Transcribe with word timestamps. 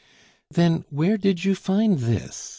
"Then, 0.49 0.83
where 0.89 1.15
did 1.15 1.45
you 1.45 1.53
find 1.53 1.99
this?" 1.99 2.49